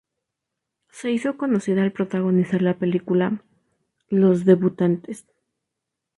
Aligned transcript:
Se 0.89 1.11
hizo 1.11 1.37
conocida 1.37 1.83
al 1.83 1.91
protagonizar 1.91 2.63
la 2.63 2.73
película 2.79 3.39
"Los 4.09 4.45
debutantes". 4.45 5.27